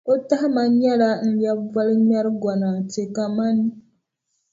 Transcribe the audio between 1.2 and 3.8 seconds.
n lɛbi bolŋmɛrʼ gonaate kamani.